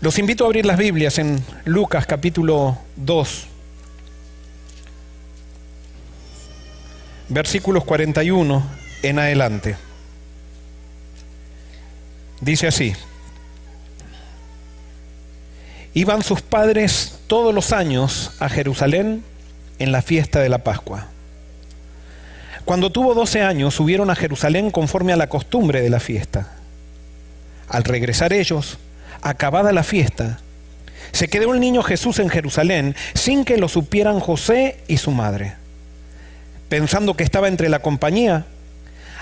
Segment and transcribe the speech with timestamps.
[0.00, 3.46] Los invito a abrir las Biblias en Lucas capítulo 2,
[7.28, 8.62] versículos 41
[9.02, 9.76] en adelante.
[12.40, 12.94] Dice así,
[15.92, 19.22] iban sus padres todos los años a Jerusalén
[19.78, 21.08] en la fiesta de la Pascua.
[22.64, 26.54] Cuando tuvo 12 años subieron a Jerusalén conforme a la costumbre de la fiesta.
[27.68, 28.78] Al regresar ellos,
[29.22, 30.40] acabada la fiesta,
[31.12, 35.54] se quedó el niño Jesús en Jerusalén sin que lo supieran José y su madre.
[36.68, 38.46] Pensando que estaba entre la compañía,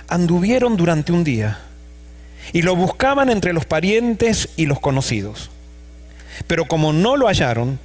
[0.09, 1.59] anduvieron durante un día
[2.53, 5.51] y lo buscaban entre los parientes y los conocidos.
[6.47, 7.79] Pero como no lo hallaron,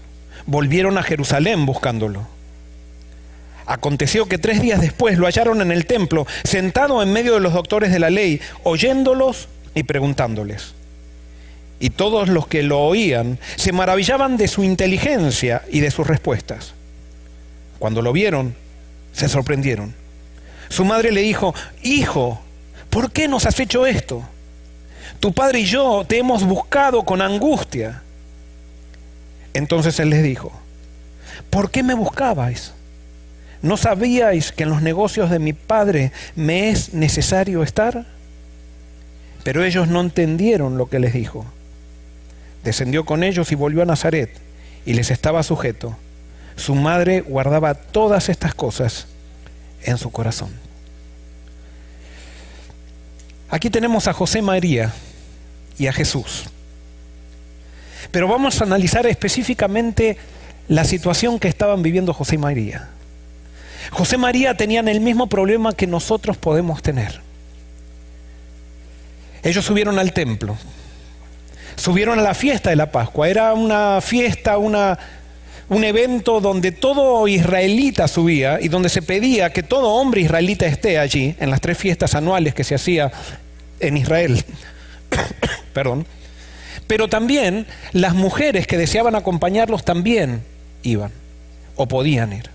[0.45, 2.27] volvieron a Jerusalén buscándolo.
[3.65, 7.53] Aconteció que tres días después lo hallaron en el templo, sentado en medio de los
[7.53, 10.73] doctores de la ley, oyéndolos y preguntándoles.
[11.83, 16.75] Y todos los que lo oían se maravillaban de su inteligencia y de sus respuestas.
[17.77, 18.55] Cuando lo vieron,
[19.11, 19.93] se sorprendieron.
[20.69, 22.39] Su madre le dijo, Hijo,
[22.89, 24.23] ¿por qué nos has hecho esto?
[25.19, 28.01] Tu padre y yo te hemos buscado con angustia.
[29.53, 30.53] Entonces él les dijo,
[31.49, 32.71] ¿por qué me buscabais?
[33.61, 38.05] ¿No sabíais que en los negocios de mi padre me es necesario estar?
[39.43, 41.45] Pero ellos no entendieron lo que les dijo
[42.63, 44.29] descendió con ellos y volvió a Nazaret,
[44.85, 45.97] y les estaba sujeto.
[46.55, 49.07] Su madre guardaba todas estas cosas
[49.83, 50.51] en su corazón.
[53.49, 54.93] Aquí tenemos a José María
[55.77, 56.45] y a Jesús.
[58.11, 60.17] Pero vamos a analizar específicamente
[60.67, 62.89] la situación que estaban viviendo José y María.
[63.91, 67.21] José María tenían el mismo problema que nosotros podemos tener.
[69.43, 70.57] Ellos subieron al templo,
[71.75, 73.29] subieron a la fiesta de la Pascua.
[73.29, 79.93] Era una fiesta, un evento donde todo israelita subía y donde se pedía que todo
[79.93, 83.11] hombre israelita esté allí, en las tres fiestas anuales que se hacía
[83.79, 84.43] en Israel.
[85.73, 86.05] Perdón.
[86.87, 90.43] Pero también las mujeres que deseaban acompañarlos también
[90.83, 91.11] iban
[91.75, 92.49] o podían ir.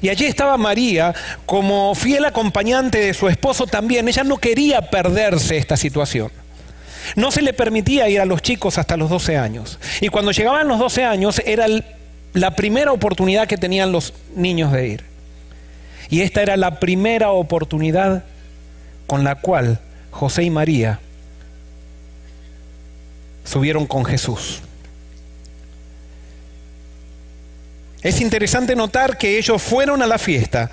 [0.00, 1.14] Y allí estaba María
[1.46, 4.06] como fiel acompañante de su esposo también.
[4.08, 6.30] Ella no quería perderse esta situación.
[7.16, 9.78] No se le permitía ir a los chicos hasta los 12 años.
[10.00, 11.66] Y cuando llegaban los 12 años era
[12.32, 15.04] la primera oportunidad que tenían los niños de ir.
[16.10, 18.24] Y esta era la primera oportunidad
[19.06, 19.80] con la cual
[20.10, 21.00] José y María
[23.44, 24.60] subieron con Jesús.
[28.02, 30.70] Es interesante notar que ellos fueron a la fiesta,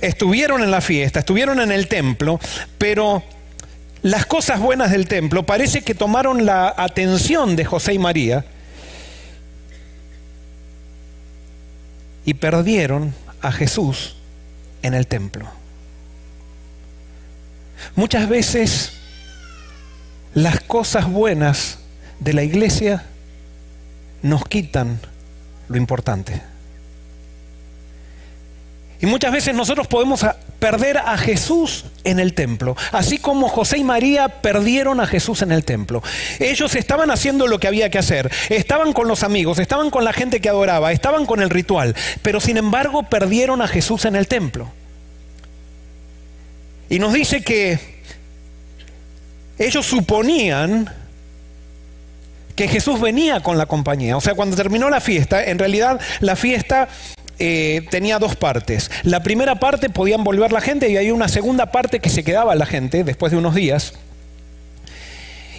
[0.00, 2.40] estuvieron en la fiesta, estuvieron en el templo,
[2.76, 3.22] pero
[4.04, 8.44] las cosas buenas del templo parece que tomaron la atención de José y María
[12.26, 14.16] y perdieron a Jesús
[14.82, 15.48] en el templo.
[17.96, 18.92] Muchas veces
[20.34, 21.78] las cosas buenas
[22.20, 23.06] de la iglesia
[24.20, 25.00] nos quitan
[25.68, 26.42] lo importante.
[29.04, 30.24] Y muchas veces nosotros podemos
[30.58, 35.52] perder a Jesús en el templo, así como José y María perdieron a Jesús en
[35.52, 36.02] el templo.
[36.38, 40.14] Ellos estaban haciendo lo que había que hacer, estaban con los amigos, estaban con la
[40.14, 44.26] gente que adoraba, estaban con el ritual, pero sin embargo perdieron a Jesús en el
[44.26, 44.72] templo.
[46.88, 47.78] Y nos dice que
[49.58, 50.90] ellos suponían
[52.56, 54.16] que Jesús venía con la compañía.
[54.16, 56.88] O sea, cuando terminó la fiesta, en realidad la fiesta
[57.38, 58.90] eh, tenía dos partes.
[59.02, 62.54] La primera parte podían volver la gente y hay una segunda parte que se quedaba
[62.54, 63.94] la gente después de unos días.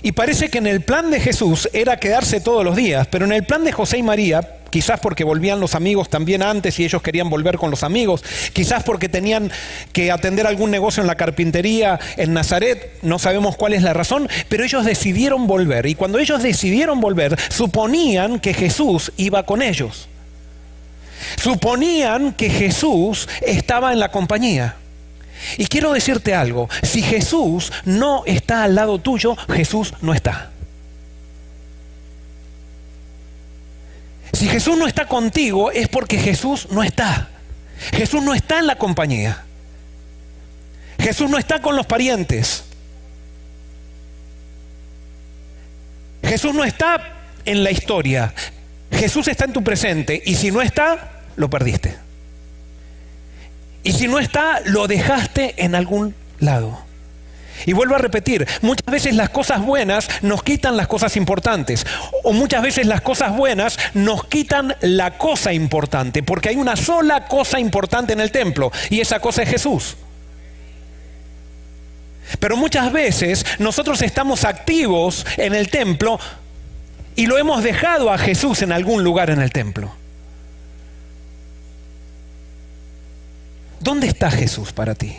[0.06, 3.32] Y parece que en el plan de Jesús era quedarse todos los días, pero en
[3.32, 7.02] el plan de José y María, quizás porque volvían los amigos también antes y ellos
[7.02, 9.52] querían volver con los amigos, quizás porque tenían
[9.94, 14.30] que atender algún negocio en la carpintería en Nazaret, no sabemos cuál es la razón,
[14.48, 15.88] pero ellos decidieron volver.
[15.88, 20.08] Y cuando ellos decidieron volver, suponían que Jesús iba con ellos.
[21.42, 24.76] Suponían que Jesús estaba en la compañía.
[25.58, 30.52] Y quiero decirte algo, si Jesús no está al lado tuyo, Jesús no está.
[34.34, 37.30] Si Jesús no está contigo es porque Jesús no está.
[37.94, 39.44] Jesús no está en la compañía.
[41.00, 42.66] Jesús no está con los parientes.
[46.24, 47.14] Jesús no está
[47.46, 48.34] en la historia.
[48.92, 51.96] Jesús está en tu presente y si no está, lo perdiste.
[53.84, 56.86] Y si no está, lo dejaste en algún lado.
[57.66, 61.86] Y vuelvo a repetir, muchas veces las cosas buenas nos quitan las cosas importantes.
[62.24, 66.24] O muchas veces las cosas buenas nos quitan la cosa importante.
[66.24, 68.72] Porque hay una sola cosa importante en el templo.
[68.90, 69.98] Y esa cosa es Jesús.
[72.40, 76.20] Pero muchas veces nosotros estamos activos en el templo
[77.16, 79.94] y lo hemos dejado a Jesús en algún lugar en el templo.
[83.86, 85.16] ¿Dónde está Jesús para ti?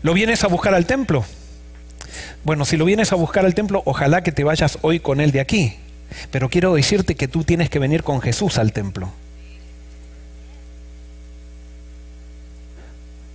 [0.00, 1.26] ¿Lo vienes a buscar al templo?
[2.42, 5.30] Bueno, si lo vienes a buscar al templo, ojalá que te vayas hoy con él
[5.30, 5.76] de aquí.
[6.30, 9.12] Pero quiero decirte que tú tienes que venir con Jesús al templo.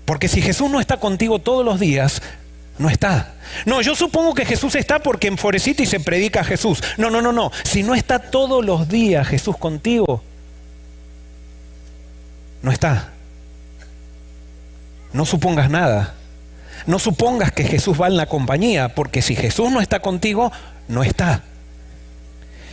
[0.05, 2.19] Porque si Jesús no está contigo todos los días,
[2.79, 3.35] no está.
[3.67, 6.81] No, yo supongo que Jesús está porque en Forecity se predica a Jesús.
[6.97, 7.51] No, no, no, no.
[7.63, 10.23] Si no está todos los días Jesús contigo,
[12.61, 13.09] no está.
[15.13, 16.13] No supongas nada.
[16.85, 20.51] No supongas que Jesús va en la compañía, porque si Jesús no está contigo,
[20.87, 21.43] no está.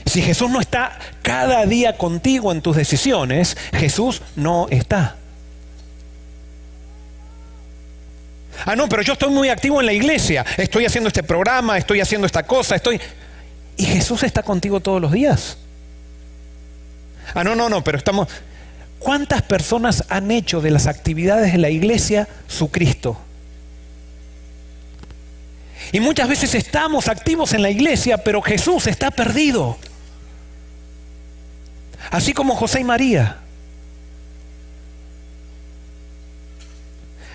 [0.07, 5.17] Si Jesús no está cada día contigo en tus decisiones, Jesús no está.
[8.67, 10.45] Ah, no, pero yo estoy muy activo en la iglesia.
[10.57, 13.01] Estoy haciendo este programa, estoy haciendo esta cosa, estoy...
[13.77, 15.59] ¿Y Jesús está contigo todos los días?
[17.35, 18.29] Ah, no, no, no, pero estamos...
[19.05, 23.19] ¿Cuántas personas han hecho de las actividades de la iglesia su Cristo?
[25.93, 29.77] Y muchas veces estamos activos en la iglesia, pero Jesús está perdido.
[32.11, 33.37] Así como José y María.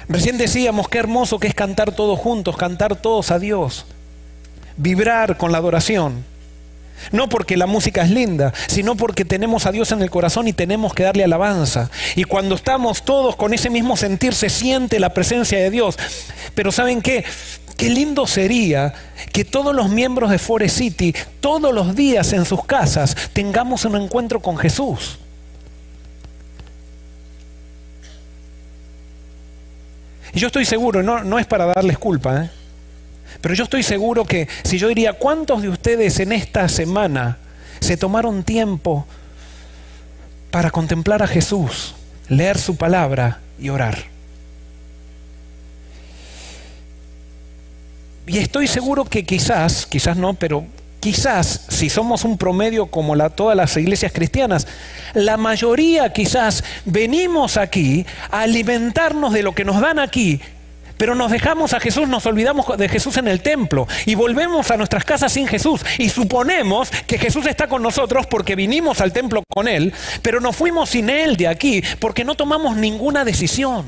[0.08, 3.86] Recién decíamos qué hermoso que es cantar todos juntos, cantar todos a Dios,
[4.76, 6.26] vibrar con la adoración.
[7.12, 10.54] No porque la música es linda, sino porque tenemos a Dios en el corazón y
[10.54, 11.90] tenemos que darle alabanza.
[12.16, 15.98] Y cuando estamos todos con ese mismo sentir, se siente la presencia de Dios.
[16.56, 17.24] Pero ¿saben qué?
[17.78, 18.94] Qué lindo sería
[19.32, 23.96] que todos los miembros de Forest City, todos los días en sus casas, tengamos un
[23.96, 25.20] encuentro con Jesús.
[30.34, 32.50] Y yo estoy seguro, no, no es para darles culpa, ¿eh?
[33.42, 37.38] Pero yo estoy seguro que si yo diría, ¿cuántos de ustedes en esta semana
[37.80, 39.06] se tomaron tiempo
[40.52, 41.96] para contemplar a Jesús,
[42.28, 43.98] leer su palabra y orar?
[48.28, 50.66] Y estoy seguro que quizás, quizás no, pero
[51.00, 54.68] quizás si somos un promedio como la, todas las iglesias cristianas,
[55.14, 60.42] la mayoría quizás venimos aquí a alimentarnos de lo que nos dan aquí,
[61.00, 64.76] pero nos dejamos a Jesús, nos olvidamos de Jesús en el templo y volvemos a
[64.76, 69.42] nuestras casas sin Jesús y suponemos que Jesús está con nosotros porque vinimos al templo
[69.48, 73.86] con Él, pero nos fuimos sin Él de aquí porque no tomamos ninguna decisión.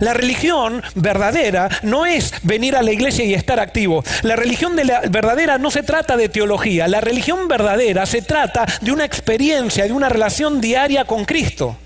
[0.00, 4.02] La religión verdadera no es venir a la iglesia y estar activo.
[4.22, 6.88] La religión verdadera no se trata de teología.
[6.88, 11.76] La religión verdadera se trata de una experiencia, de una relación diaria con Cristo.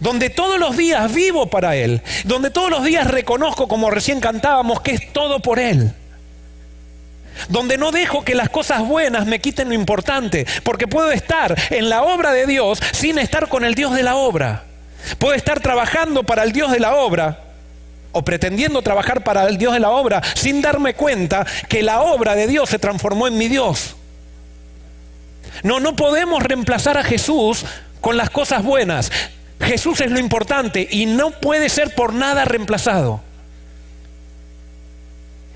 [0.00, 2.02] Donde todos los días vivo para Él.
[2.24, 5.92] Donde todos los días reconozco, como recién cantábamos, que es todo por Él.
[7.48, 10.46] Donde no dejo que las cosas buenas me quiten lo importante.
[10.64, 14.16] Porque puedo estar en la obra de Dios sin estar con el Dios de la
[14.16, 14.64] obra.
[15.18, 17.44] Puedo estar trabajando para el Dios de la obra
[18.12, 22.34] o pretendiendo trabajar para el Dios de la obra sin darme cuenta que la obra
[22.34, 23.96] de Dios se transformó en mi Dios.
[25.62, 27.64] No, no podemos reemplazar a Jesús
[28.00, 29.10] con las cosas buenas.
[29.60, 33.22] Jesús es lo importante y no puede ser por nada reemplazado.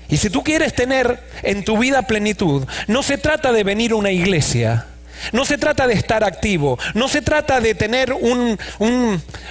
[0.07, 3.95] Y si tú quieres tener en tu vida plenitud, no se trata de venir a
[3.95, 4.85] una iglesia,
[5.31, 8.57] no se trata de estar activo, no se trata de tener un,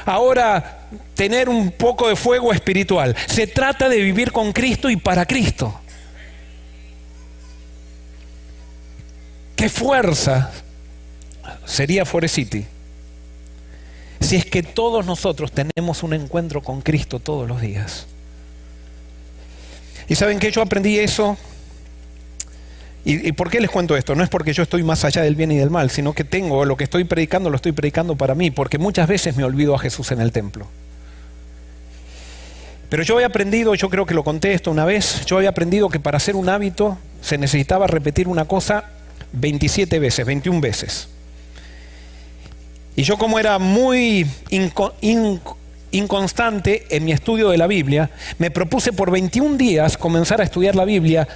[0.06, 3.16] ahora tener un poco de fuego espiritual.
[3.26, 5.80] Se trata de vivir con Cristo y para Cristo.
[9.56, 10.52] ¿Qué fuerza
[11.64, 12.66] sería Forecity
[14.25, 18.07] si es que todos nosotros tenemos un encuentro con Cristo todos los días?
[20.09, 21.37] ¿Y saben que yo aprendí eso
[23.07, 24.14] ¿Y, por qué les cuento esto?
[24.14, 26.64] No es porque yo estoy más allá del bien y del mal, sino que tengo
[26.64, 29.78] lo que estoy predicando, lo estoy predicando para mí, porque muchas veces me olvido a
[29.78, 30.66] Jesús en el templo.
[32.88, 35.90] Pero yo he aprendido, yo creo que lo conté esto una vez, yo había aprendido
[35.90, 38.85] que para hacer un hábito se necesitaba repetir una cosa
[39.33, 41.09] 27 veces, 21 veces.
[42.96, 44.26] Y yo como era muy
[45.90, 50.74] inconstante en mi estudio de la Biblia, me propuse por 21 días comenzar a estudiar
[50.74, 51.26] la Biblia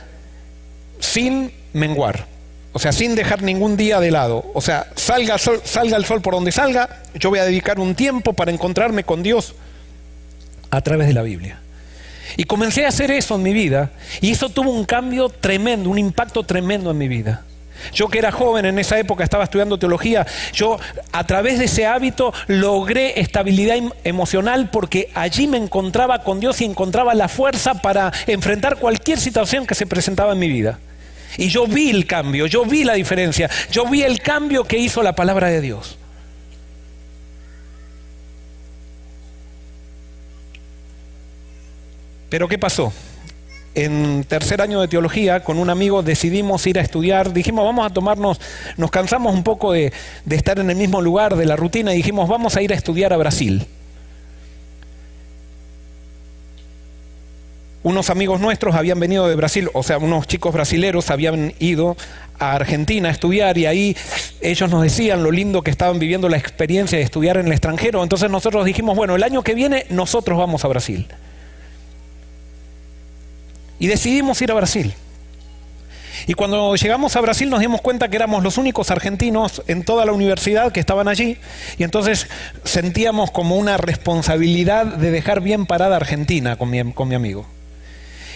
[1.00, 2.26] sin menguar.
[2.72, 4.44] O sea, sin dejar ningún día de lado.
[4.54, 8.34] O sea, salga, salga el sol por donde salga, yo voy a dedicar un tiempo
[8.34, 9.54] para encontrarme con Dios
[10.70, 11.60] a través de la Biblia.
[12.36, 15.98] Y comencé a hacer eso en mi vida y eso tuvo un cambio tremendo, un
[15.98, 17.42] impacto tremendo en mi vida.
[17.92, 20.78] Yo que era joven en esa época, estaba estudiando teología, yo
[21.12, 26.60] a través de ese hábito logré estabilidad em, emocional porque allí me encontraba con Dios
[26.60, 30.78] y encontraba la fuerza para enfrentar cualquier situación que se presentaba en mi vida.
[31.36, 35.02] Y yo vi el cambio, yo vi la diferencia, yo vi el cambio que hizo
[35.02, 35.98] la palabra de Dios.
[42.28, 42.92] Pero ¿qué pasó?
[43.78, 47.32] En tercer año de teología, con un amigo decidimos ir a estudiar.
[47.32, 48.40] Dijimos, vamos a tomarnos,
[48.76, 49.92] nos cansamos un poco de,
[50.28, 53.12] estar en el mismo lugar, de la rutina, y dijimos, vamos a ir a estudiar
[53.12, 53.68] a Brasil.
[57.84, 61.96] Unos amigos nuestros habían venido de Brasil, o sea, unos chicos brasileros habían ido
[62.40, 63.96] a Argentina a estudiar y ahí
[64.40, 68.02] ellos nos decían lo lindo que estaban viviendo la experiencia de estudiar en el extranjero.
[68.02, 71.06] Entonces nosotros dijimos, bueno, el año que viene nosotros vamos a Brasil.
[73.78, 74.94] Y decidimos ir a Brasil.
[76.26, 80.04] Y cuando llegamos a Brasil nos dimos cuenta que éramos los únicos argentinos en toda
[80.04, 81.38] la universidad que estaban allí.
[81.78, 82.26] Y entonces
[82.64, 87.46] sentíamos como una responsabilidad de dejar bien parada Argentina con mi, con mi amigo.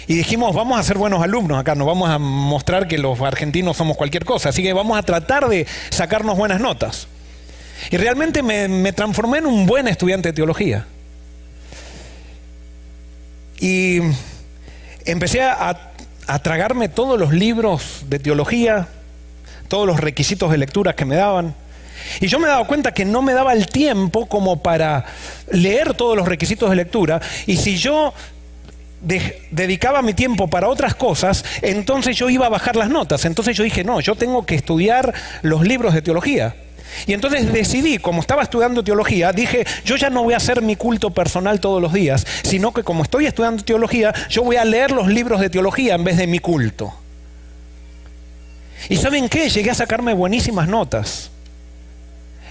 [0.06, 3.76] Y dijimos, vamos a ser buenos alumnos acá, no vamos a mostrar que los argentinos
[3.76, 4.49] somos cualquier cosa.
[4.49, 7.08] Así que vamos a tratar de sacarnos buenas notas.
[7.90, 10.87] Y realmente me, me transformé en un buen estudiante de teología.
[13.61, 14.00] Y
[15.06, 15.88] empecé a,
[16.42, 18.88] tragarme todos los libros de teología,
[19.68, 21.54] todos los requisitos de lectura que me daban.
[22.21, 25.04] Y yo me he dado cuenta que no me daba el tiempo como para
[25.50, 27.21] leer todos los requisitos de lectura.
[27.47, 28.14] Y si yo
[29.02, 33.25] dedicaba mi tiempo para otras cosas, entonces yo iba a bajar las notas.
[33.25, 36.54] Entonces yo dije, no, yo tengo que estudiar los libros de teología.
[37.06, 40.76] Y entonces decidí, como estaba estudiando teología, dije, yo ya no voy a hacer mi
[40.76, 44.90] culto personal todos los días, sino que como estoy estudiando teología, yo voy a leer
[44.90, 46.92] los libros de teología en vez de mi culto.
[48.88, 49.49] ¿Y saben qué?
[49.49, 51.30] Llegué a sacarme buenísimas notas.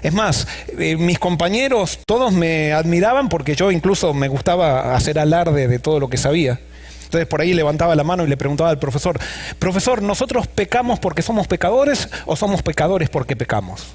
[0.01, 0.47] Es más,
[0.79, 5.99] eh, mis compañeros todos me admiraban porque yo incluso me gustaba hacer alarde de todo
[5.99, 6.59] lo que sabía.
[7.03, 9.19] Entonces por ahí levantaba la mano y le preguntaba al profesor,
[9.59, 13.85] profesor, ¿nosotros pecamos porque somos pecadores o somos pecadores porque pecamos?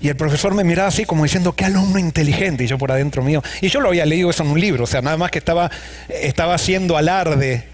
[0.00, 3.22] Y el profesor me miraba así como diciendo, qué alumno inteligente, y yo por adentro
[3.22, 3.42] mío.
[3.60, 5.70] Y yo lo había leído eso en un libro, o sea, nada más que estaba,
[6.08, 7.66] estaba haciendo alarde.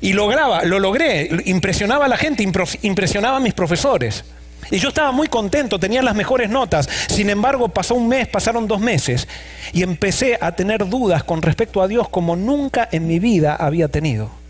[0.00, 2.42] Y lograba, lo logré, impresionaba a la gente,
[2.82, 4.24] impresionaba a mis profesores.
[4.70, 6.88] Y yo estaba muy contento, tenía las mejores notas.
[7.08, 9.28] Sin embargo, pasó un mes, pasaron dos meses,
[9.72, 13.88] y empecé a tener dudas con respecto a Dios como nunca en mi vida había
[13.88, 14.43] tenido.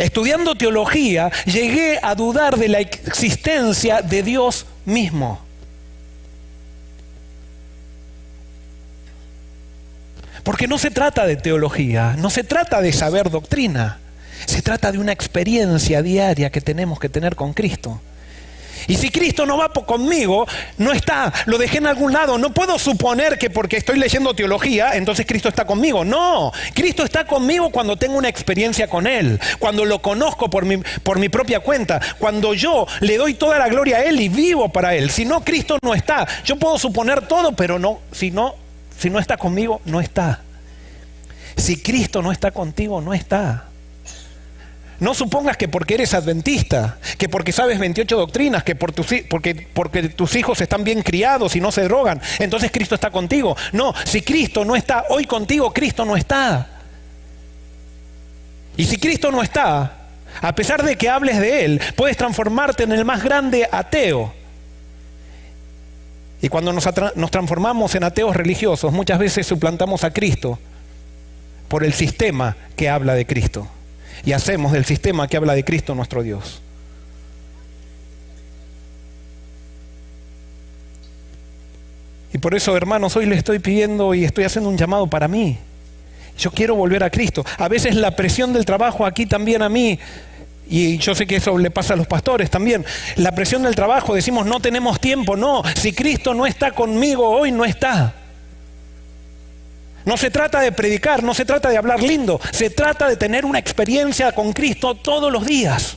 [0.00, 5.38] Estudiando teología, llegué a dudar de la existencia de Dios mismo.
[10.42, 13.98] Porque no se trata de teología, no se trata de saber doctrina,
[14.46, 18.00] se trata de una experiencia diaria que tenemos que tener con Cristo.
[18.86, 20.46] Y si Cristo no va conmigo,
[20.78, 22.38] no está, lo dejé en algún lado.
[22.38, 26.04] No puedo suponer que porque estoy leyendo teología, entonces Cristo está conmigo.
[26.04, 30.78] No, Cristo está conmigo cuando tengo una experiencia con Él, cuando lo conozco por mi,
[31.02, 34.70] por mi propia cuenta, cuando yo le doy toda la gloria a Él y vivo
[34.70, 35.10] para Él.
[35.10, 36.26] Si no, Cristo no está.
[36.44, 38.54] Yo puedo suponer todo, pero no, si no,
[38.98, 40.42] si no está conmigo, no está.
[41.56, 43.69] Si Cristo no está contigo, no está.
[45.00, 48.92] No supongas que porque eres adventista, que porque sabes 28 doctrinas, que por
[49.28, 53.56] porque, porque tus hijos están bien criados y no se drogan, entonces Cristo está contigo.
[53.72, 56.68] No, si Cristo no está hoy contigo, Cristo no está.
[58.76, 60.08] Y si Cristo no está,
[60.42, 64.34] a pesar de que hables de Él, puedes transformarte en el más grande ateo.
[66.42, 70.58] Y cuando nos, nos transformamos en ateos religiosos, muchas veces suplantamos a Cristo
[71.68, 73.66] por el sistema que habla de Cristo
[74.24, 76.60] y hacemos del sistema que habla de Cristo nuestro Dios.
[82.32, 85.58] Y por eso, hermanos, hoy le estoy pidiendo y estoy haciendo un llamado para mí.
[86.38, 87.44] Yo quiero volver a Cristo.
[87.58, 89.98] A veces la presión del trabajo aquí también a mí,
[90.68, 92.84] y yo sé que eso le pasa a los pastores también,
[93.16, 97.50] la presión del trabajo, decimos no tenemos tiempo, no, si Cristo no está conmigo hoy,
[97.50, 98.14] no está.
[100.04, 103.44] No se trata de predicar, no se trata de hablar lindo, se trata de tener
[103.44, 105.96] una experiencia con Cristo todos los días.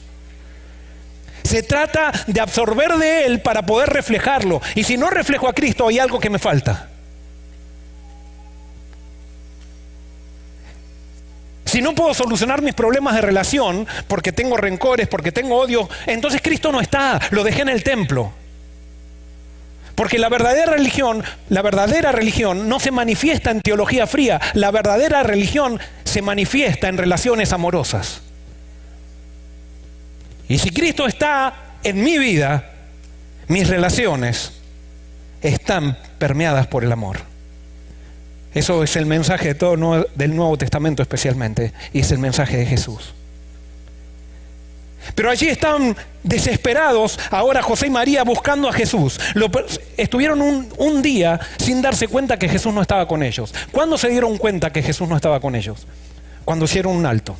[1.43, 4.61] Se trata de absorber de Él para poder reflejarlo.
[4.75, 6.89] Y si no reflejo a Cristo, hay algo que me falta.
[11.65, 16.41] Si no puedo solucionar mis problemas de relación porque tengo rencores, porque tengo odio, entonces
[16.41, 18.31] Cristo no está, lo dejé en el templo.
[19.95, 25.21] Porque la verdadera religión, la verdadera religión no se manifiesta en teología fría, la verdadera
[25.23, 28.21] religión se manifiesta en relaciones amorosas.
[30.47, 32.71] Y si Cristo está en mi vida,
[33.47, 34.53] mis relaciones
[35.41, 37.19] están permeadas por el amor.
[38.53, 42.65] Eso es el mensaje de todo, del Nuevo Testamento especialmente, y es el mensaje de
[42.65, 43.13] Jesús.
[45.15, 49.19] Pero allí están desesperados ahora José y María buscando a Jesús.
[49.97, 53.53] estuvieron un, un, día sin darse cuenta que Jesús no estaba con ellos.
[53.71, 55.85] ¿Cuándo se dieron cuenta que Jesús no estaba con ellos?
[56.45, 57.35] Cuando hicieron un alto.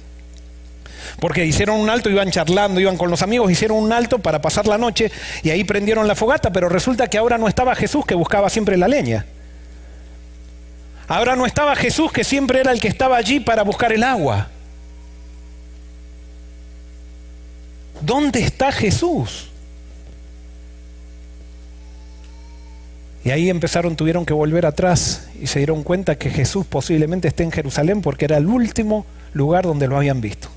[1.20, 4.68] Porque hicieron un alto, iban charlando, iban con los amigos, hicieron un alto para pasar
[4.68, 8.16] la noche y ahí prendieron la fogata, pero resulta que ahora no estaba Jesús que
[8.16, 9.26] buscaba siempre la leña.
[11.08, 14.50] Ahora no estaba Jesús que siempre era el que estaba allí para buscar el agua.
[18.06, 19.50] ¿Dónde está Jesús?
[23.24, 27.44] Y ahí empezaron, tuvieron que volver atrás y se dieron cuenta que Jesús posiblemente esté
[27.44, 30.50] en Jerusalén porque era el último lugar donde lo habían visto.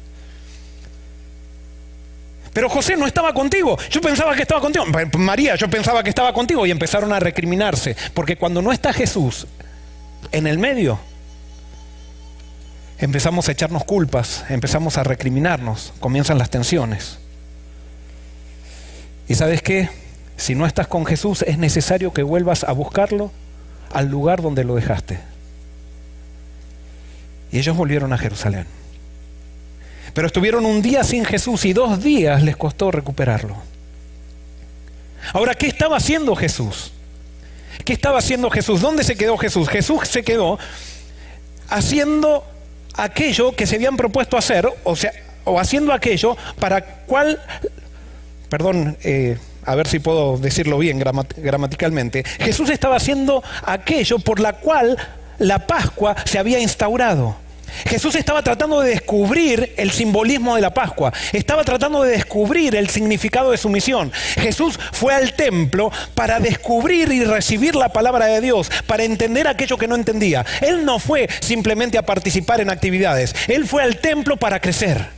[2.53, 3.79] Pero José no estaba contigo.
[3.91, 4.87] Yo pensaba que estaba contigo.
[5.19, 6.67] María, yo pensaba que estaba contigo.
[6.67, 7.95] Y empezaron a recriminarse.
[8.15, 9.47] Porque cuando no está Jesús
[10.33, 10.99] en el medio,
[12.99, 17.19] empezamos a echarnos culpas, empezamos a recriminarnos, comienzan las tensiones.
[19.29, 19.89] ¿Y sabes qué?
[20.37, 23.33] Si no estás con Jesús, es necesario que vuelvas a buscarlo
[23.93, 25.19] al lugar donde lo dejaste.
[27.51, 28.67] Y ellos volvieron a Jerusalén.
[30.13, 33.57] Pero estuvieron un día sin Jesús y dos días les costó recuperarlo.
[35.33, 36.93] Ahora, ¿qué estaba haciendo Jesús?
[37.85, 38.81] ¿Qué estaba haciendo Jesús?
[38.81, 39.69] ¿Dónde se quedó Jesús?
[39.69, 40.59] Jesús se quedó
[41.69, 42.45] haciendo
[42.95, 45.13] aquello que se habían propuesto hacer, o sea,
[45.45, 47.41] o haciendo aquello para cual
[48.49, 54.55] perdón, eh, a ver si puedo decirlo bien gramaticalmente, Jesús estaba haciendo aquello por la
[54.55, 54.97] cual
[55.39, 57.37] la Pascua se había instaurado.
[57.89, 62.89] Jesús estaba tratando de descubrir el simbolismo de la Pascua, estaba tratando de descubrir el
[62.89, 64.13] significado de su misión.
[64.37, 69.77] Jesús fue al templo para descubrir y recibir la palabra de Dios, para entender aquello
[69.77, 70.45] que no entendía.
[70.61, 75.17] Él no fue simplemente a participar en actividades, él fue al templo para crecer.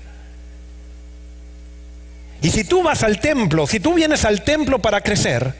[2.40, 5.54] Y si tú vas al templo, si tú vienes al templo para crecer,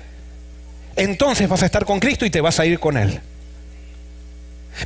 [0.96, 3.20] entonces vas a estar con Cristo y te vas a ir con Él.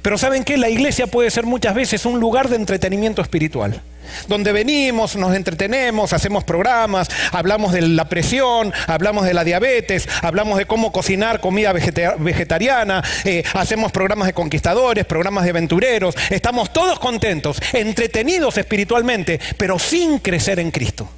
[0.00, 0.56] Pero ¿saben qué?
[0.56, 3.82] La iglesia puede ser muchas veces un lugar de entretenimiento espiritual.
[4.26, 10.58] Donde venimos, nos entretenemos, hacemos programas, hablamos de la presión, hablamos de la diabetes, hablamos
[10.58, 16.98] de cómo cocinar comida vegetariana, eh, hacemos programas de conquistadores, programas de aventureros, estamos todos
[16.98, 21.08] contentos, entretenidos espiritualmente, pero sin crecer en Cristo.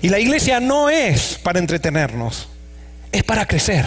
[0.00, 2.48] Y la iglesia no es para entretenernos,
[3.10, 3.84] es para crecer.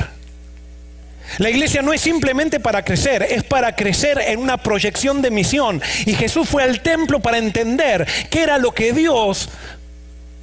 [1.38, 5.82] La iglesia no es simplemente para crecer, es para crecer en una proyección de misión.
[6.06, 9.50] Y Jesús fue al templo para entender qué era lo que Dios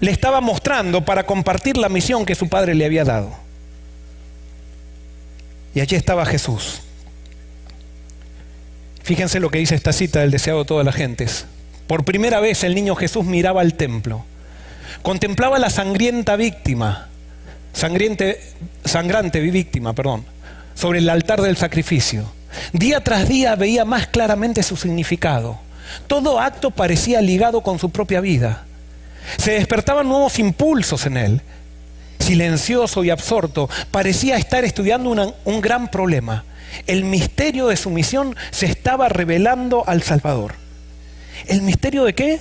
[0.00, 3.36] le estaba mostrando para compartir la misión que su Padre le había dado.
[5.74, 6.80] Y allí estaba Jesús.
[9.02, 11.44] Fíjense lo que dice esta cita del deseado de todas las gentes.
[11.86, 14.24] Por primera vez el niño Jesús miraba al templo
[15.02, 17.08] Contemplaba la sangrienta víctima,
[17.72, 18.40] sangriente,
[18.84, 20.24] sangrante víctima, perdón,
[20.74, 22.30] sobre el altar del sacrificio.
[22.72, 25.58] Día tras día veía más claramente su significado.
[26.06, 28.64] Todo acto parecía ligado con su propia vida.
[29.36, 31.42] Se despertaban nuevos impulsos en él.
[32.18, 36.44] Silencioso y absorto, parecía estar estudiando un gran problema.
[36.86, 40.54] El misterio de su misión se estaba revelando al Salvador.
[41.46, 42.40] ¿El misterio de qué?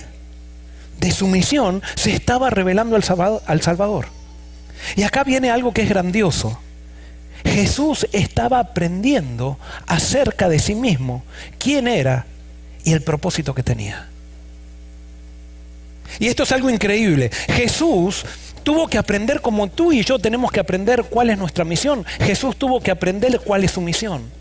[0.98, 4.06] De su misión se estaba revelando al Salvador.
[4.96, 6.58] Y acá viene algo que es grandioso.
[7.44, 11.22] Jesús estaba aprendiendo acerca de sí mismo,
[11.58, 12.26] quién era
[12.84, 14.08] y el propósito que tenía.
[16.18, 17.30] Y esto es algo increíble.
[17.48, 18.24] Jesús
[18.62, 22.04] tuvo que aprender como tú y yo tenemos que aprender cuál es nuestra misión.
[22.20, 24.37] Jesús tuvo que aprender cuál es su misión.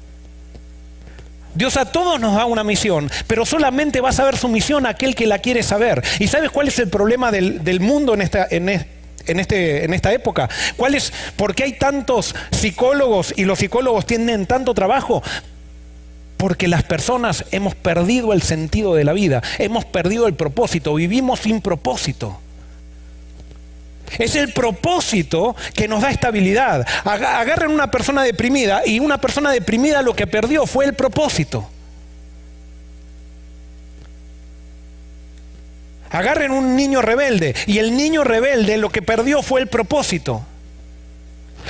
[1.57, 5.15] Dios a todos nos da una misión, pero solamente va a saber su misión aquel
[5.15, 6.03] que la quiere saber.
[6.19, 10.49] ¿Y sabes cuál es el problema del, mundo en esta, en, este, en esta época?
[10.75, 15.23] ¿Cuál es, ¿Por qué hay tantos psicólogos y los psicólogos tienen tanto trabajo?
[16.37, 21.39] Porque las personas hemos perdido el sentido de la vida, hemos perdido el propósito, vivimos
[21.39, 22.39] sin propósito.
[24.17, 26.85] Es el propósito que nos da estabilidad.
[27.03, 31.69] Agarren una persona deprimida y una persona deprimida lo que perdió fue el propósito.
[36.09, 40.45] Agarren un niño rebelde y el niño rebelde lo que perdió fue el propósito.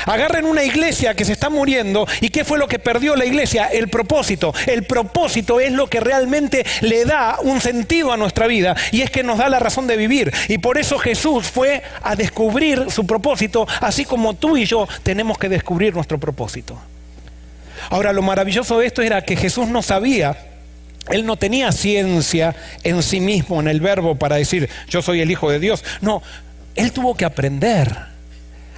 [0.05, 3.67] Agarren una iglesia que se está muriendo y ¿qué fue lo que perdió la iglesia?
[3.67, 4.53] El propósito.
[4.65, 9.09] El propósito es lo que realmente le da un sentido a nuestra vida y es
[9.09, 10.33] que nos da la razón de vivir.
[10.47, 15.37] Y por eso Jesús fue a descubrir su propósito, así como tú y yo tenemos
[15.37, 16.77] que descubrir nuestro propósito.
[17.89, 20.35] Ahora, lo maravilloso de esto era que Jesús no sabía
[21.09, 25.31] él no tenía ciencia en sí mismo, en el verbo, para decir, yo soy el
[25.31, 25.83] Hijo de Dios.
[26.01, 26.21] No,
[26.75, 28.16] él tuvo que aprender.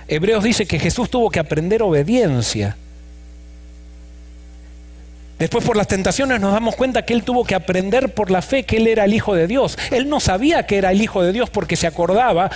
[0.10, 2.76] Hebreos dice que Jesús tuvo que aprender obediencia.
[5.38, 8.64] Después por las tentaciones nos damos cuenta que él tuvo que aprender por la fe
[8.64, 9.78] que él era el Hijo de Dios.
[9.92, 12.50] Él no sabía que era el Hijo de Dios porque se acordaba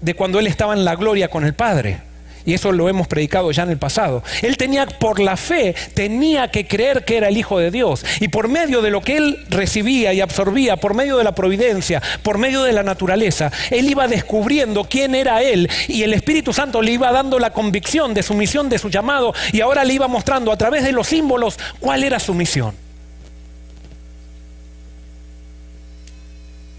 [0.00, 2.00] de cuando él estaba en la gloria con el Padre.
[2.46, 4.22] Y eso lo hemos predicado ya en el pasado.
[4.42, 8.04] Él tenía, por la fe, tenía que creer que era el Hijo de Dios.
[8.20, 12.02] Y por medio de lo que él recibía y absorbía, por medio de la providencia,
[12.22, 15.70] por medio de la naturaleza, él iba descubriendo quién era él.
[15.88, 19.32] Y el Espíritu Santo le iba dando la convicción de su misión, de su llamado.
[19.52, 22.74] Y ahora le iba mostrando a través de los símbolos cuál era su misión.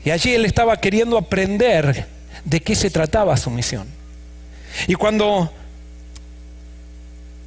[0.03, 2.05] Y allí él estaba queriendo aprender
[2.43, 3.94] de qué se trataba su misión.
[4.87, 5.51] Y cuando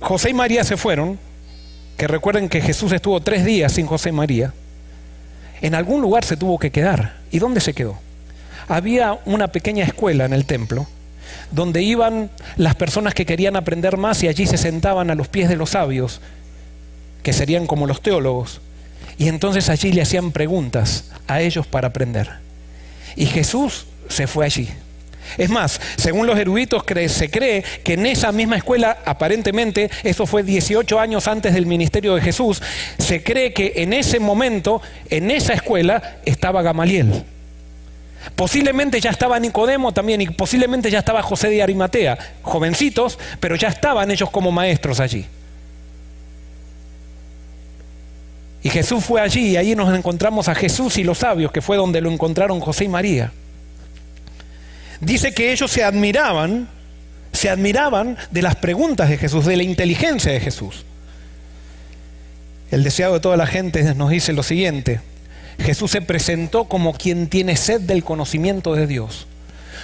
[0.01, 1.19] José y María se fueron,
[1.97, 4.55] que recuerden que Jesús estuvo tres días sin José y María,
[5.61, 7.17] en algún lugar se tuvo que quedar.
[7.31, 7.99] ¿Y dónde se quedó?
[8.69, 10.87] Había una pequeña escuela en el templo
[11.51, 15.49] donde iban las personas que querían aprender más y allí se sentaban a los pies
[15.49, 16.21] de los sabios,
[17.23, 18.61] que serían como los teólogos,
[19.19, 22.31] y entonces allí le hacían preguntas a ellos para aprender.
[23.17, 24.69] Y Jesús se fue allí.
[25.37, 30.43] Es más, según los eruditos se cree que en esa misma escuela, aparentemente, eso fue
[30.43, 32.63] 18 años antes del ministerio de Jesús,
[32.99, 37.25] se cree que en ese momento, en esa escuela, estaba Gamaliel.
[38.35, 43.69] Posiblemente ya estaba Nicodemo también y posiblemente ya estaba José de Arimatea, jovencitos, pero ya
[43.69, 45.27] estaban ellos como maestros allí.
[48.63, 51.77] Y Jesús fue allí y allí nos encontramos a Jesús y los sabios, que fue
[51.77, 53.33] donde lo encontraron José y María
[55.01, 56.69] dice que ellos se admiraban,
[57.33, 60.85] se admiraban de las preguntas de Jesús, de la inteligencia de Jesús.
[62.71, 65.01] El deseado de toda la gente nos dice lo siguiente,
[65.59, 69.27] Jesús se presentó como quien tiene sed del conocimiento de Dios.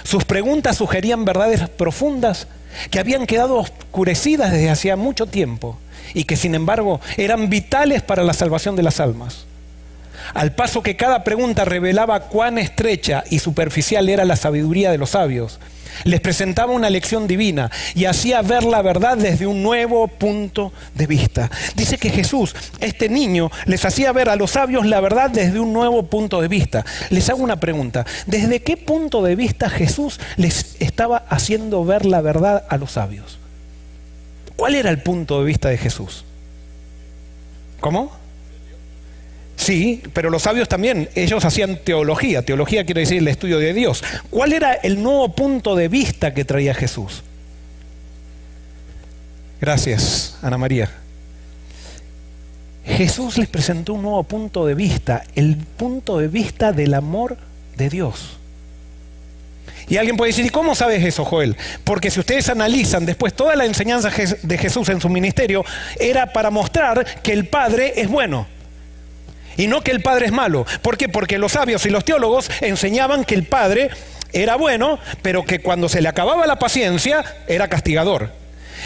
[0.03, 2.47] Sus preguntas sugerían verdades profundas
[2.91, 5.79] que habían quedado oscurecidas desde hacía mucho tiempo
[6.13, 9.45] y que sin embargo eran vitales para la salvación de las almas
[10.33, 15.11] al paso que cada pregunta revelaba cuán estrecha y superficial era la sabiduría de los
[15.11, 15.59] sabios.
[16.03, 21.07] Les presentaba una lección divina y hacía ver la verdad desde un nuevo punto de
[21.07, 21.49] vista.
[21.75, 25.71] Dice que Jesús, este niño, les hacía ver a los sabios la verdad desde un
[25.71, 26.85] nuevo punto de vista.
[27.09, 28.05] Les hago una pregunta.
[28.25, 33.39] ¿Desde qué punto de vista Jesús les estaba haciendo ver la verdad a los sabios?
[34.55, 36.25] ¿Cuál era el punto de vista de Jesús?
[37.79, 38.24] ¿Cómo?
[39.65, 42.43] Sí, pero los sabios también, ellos hacían teología.
[42.43, 44.03] Teología quiere decir el estudio de Dios.
[44.29, 47.23] ¿Cuál era el nuevo punto de vista que traía Jesús?
[49.59, 50.91] Gracias, Ana María.
[52.85, 57.35] Jesús les presentó un nuevo punto de vista, el punto de vista del amor
[57.75, 58.37] de Dios.
[59.87, 61.57] Y alguien puede decir, ¿y cómo sabes eso, Joel?
[61.83, 64.11] Porque si ustedes analizan después toda la enseñanza
[64.43, 65.65] de Jesús en su ministerio,
[65.99, 68.53] era para mostrar que el Padre es bueno.
[69.57, 70.65] Y no que el Padre es malo.
[70.81, 71.09] ¿Por qué?
[71.09, 73.89] Porque los sabios y los teólogos enseñaban que el Padre
[74.33, 78.31] era bueno, pero que cuando se le acababa la paciencia era castigador.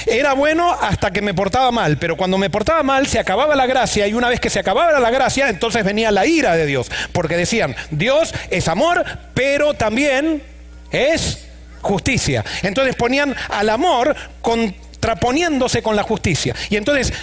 [0.06, 3.66] Era bueno hasta que me portaba mal, pero cuando me portaba mal se acababa la
[3.66, 6.92] gracia y una vez que se acababa la gracia, entonces venía la ira de Dios,
[7.12, 9.04] porque decían, Dios es amor,
[9.34, 10.44] pero también
[10.92, 11.46] es
[11.82, 12.44] justicia.
[12.62, 16.56] Entonces ponían al amor contraponiéndose con la justicia.
[16.70, 17.14] Y entonces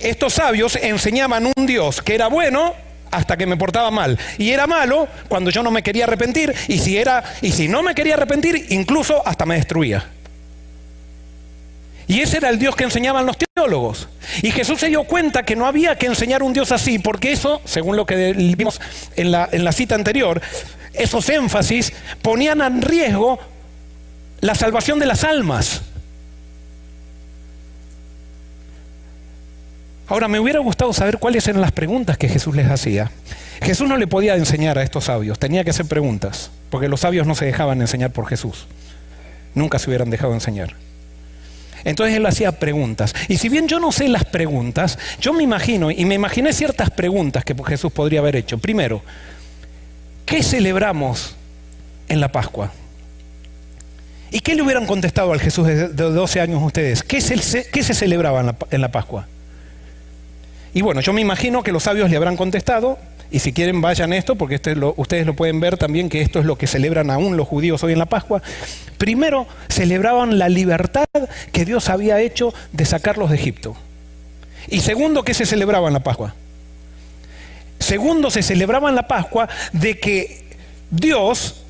[0.00, 2.74] estos sabios enseñaban un Dios que era bueno
[3.10, 6.78] hasta que me portaba mal y era malo cuando yo no me quería arrepentir y
[6.78, 10.10] si era y si no me quería arrepentir incluso hasta me destruía.
[12.08, 14.08] Y ese era el Dios que enseñaban los teólogos.
[14.42, 17.60] Y Jesús se dio cuenta que no había que enseñar un Dios así, porque eso,
[17.64, 18.80] según lo que vimos
[19.16, 20.40] en la, en la cita anterior,
[20.92, 23.40] esos énfasis ponían en riesgo
[24.40, 25.82] la salvación de las almas.
[30.08, 33.10] Ahora, me hubiera gustado saber cuáles eran las preguntas que Jesús les hacía.
[33.60, 37.26] Jesús no le podía enseñar a estos sabios, tenía que hacer preguntas, porque los sabios
[37.26, 38.66] no se dejaban enseñar por Jesús.
[39.54, 40.74] Nunca se hubieran dejado enseñar.
[41.84, 43.14] Entonces él hacía preguntas.
[43.28, 46.90] Y si bien yo no sé las preguntas, yo me imagino, y me imaginé ciertas
[46.90, 48.58] preguntas que Jesús podría haber hecho.
[48.58, 49.02] Primero,
[50.24, 51.36] ¿qué celebramos
[52.08, 52.72] en la Pascua?
[54.30, 57.02] ¿Y qué le hubieran contestado al Jesús de 12 años ustedes?
[57.02, 59.26] ¿Qué se, celebraba en la Pascua?
[60.76, 62.98] Y bueno, yo me imagino que los sabios le habrán contestado,
[63.30, 66.44] y si quieren vayan esto, porque este ustedes lo pueden ver también, que esto es
[66.44, 68.42] lo que celebran aún los judíos hoy en la Pascua.
[68.98, 71.06] Primero, celebraban la libertad
[71.50, 73.74] que Dios había hecho de sacarlos de Egipto.
[74.68, 76.34] Y segundo, ¿qué se celebraba en la Pascua?
[77.78, 80.44] Segundo, se celebraba en la Pascua de que
[80.90, 81.64] Dios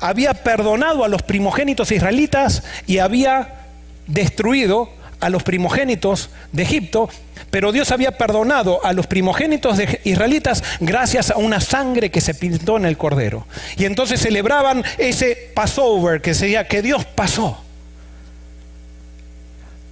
[0.00, 3.66] había perdonado a los primogénitos israelitas y había
[4.06, 4.88] destruido
[5.20, 7.10] a los primogénitos de Egipto,
[7.52, 12.32] pero Dios había perdonado a los primogénitos de israelitas gracias a una sangre que se
[12.32, 13.46] pintó en el cordero.
[13.76, 17.62] Y entonces celebraban ese Passover, que sería que Dios pasó.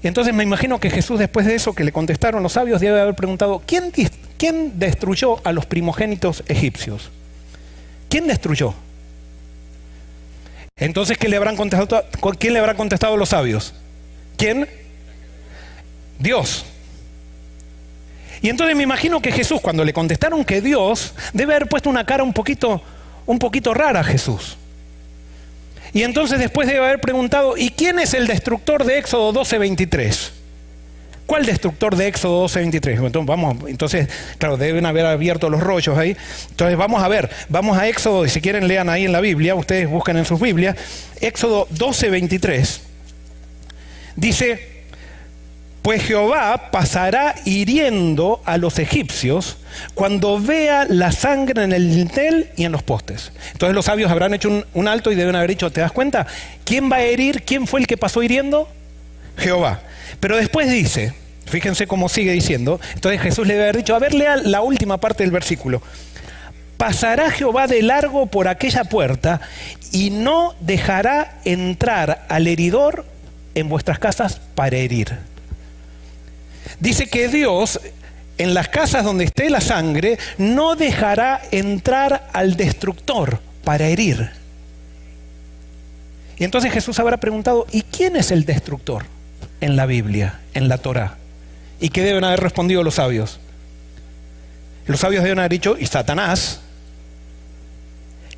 [0.03, 2.99] Y entonces me imagino que Jesús después de eso que le contestaron los sabios debe
[2.99, 3.93] haber preguntado, ¿quién,
[4.39, 7.11] quién destruyó a los primogénitos egipcios?
[8.09, 8.73] ¿Quién destruyó?
[10.79, 12.07] Entonces, ¿qué le habrán contestado,
[12.39, 13.75] ¿quién le habrá contestado los sabios?
[14.39, 14.67] ¿Quién?
[16.19, 16.65] Dios.
[18.43, 22.05] Y entonces me imagino que Jesús, cuando le contestaron que Dios, debe haber puesto una
[22.05, 22.83] cara un poquito,
[23.27, 24.57] un poquito rara a Jesús.
[25.93, 30.33] Y entonces después debe haber preguntado, ¿y quién es el destructor de Éxodo 12:23?
[31.27, 33.07] ¿Cuál destructor de Éxodo 12:23?
[33.07, 36.17] Entonces, vamos, entonces, claro, deben haber abierto los rollos ahí.
[36.51, 39.55] Entonces vamos a ver, vamos a Éxodo, y si quieren lean ahí en la Biblia,
[39.55, 40.77] ustedes buscan en sus Biblias,
[41.21, 42.81] Éxodo 12:23.
[44.17, 44.80] Dice,
[45.83, 49.57] pues Jehová pasará hiriendo a los egipcios
[49.95, 53.33] cuando vea la sangre en el dintel y en los postes.
[53.53, 56.27] Entonces los sabios habrán hecho un, alto y deben haber dicho, ¿te das cuenta?
[56.65, 57.43] ¿Quién va a herir?
[57.45, 58.69] ¿Quién fue el que pasó hiriendo?
[59.39, 59.81] Jehová.
[60.19, 61.15] Pero después dice,
[61.47, 64.99] fíjense cómo sigue diciendo, entonces Jesús le debe haber dicho, a ver, lea la última
[64.99, 65.81] parte del versículo.
[66.77, 69.41] Pasará Jehová de largo por aquella puerta
[69.93, 73.07] y no dejará entrar al heridor
[73.55, 75.30] en vuestras casas para herir.
[76.79, 77.81] Dice que Dios
[78.39, 84.31] en las casas donde esté la sangre no dejará entrar al destructor para herir.
[86.39, 89.05] Y entonces Jesús habrá preguntado, ¿y quién es el destructor
[89.61, 91.19] en la Biblia, en la Torá?
[91.81, 93.41] ¿Y qué deben haber respondido los sabios?
[94.87, 96.63] Los sabios deben haber dicho, y Satanás.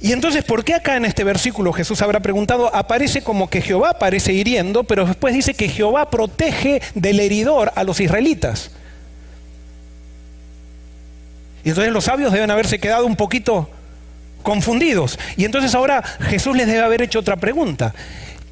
[0.03, 3.91] Y entonces, ¿por qué acá en este versículo Jesús habrá preguntado, aparece como que Jehová
[3.91, 8.73] aparece hiriendo, pero después dice que Jehová protege del heridor a los israelitas?
[11.63, 13.71] Y entonces los sabios deben haberse quedado un poquito
[14.43, 15.21] confundidos.
[15.37, 17.95] Y entonces ahora Jesús les debe haber hecho otra pregunta.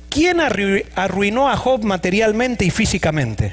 [0.09, 3.53] ¿Quién arruinó a Job materialmente y físicamente?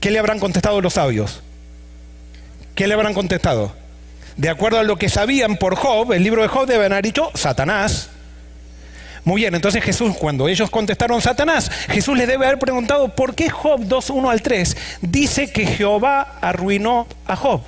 [0.00, 1.42] ¿Qué le habrán contestado los sabios?
[2.74, 3.74] ¿Qué le habrán contestado?
[4.36, 7.30] De acuerdo a lo que sabían por Job, el libro de Job debe haber dicho
[7.34, 8.10] Satanás.
[9.24, 13.48] Muy bien, entonces Jesús, cuando ellos contestaron Satanás, Jesús les debe haber preguntado por qué
[13.48, 17.62] Job 2, 1 al 3 dice que Jehová arruinó a Job.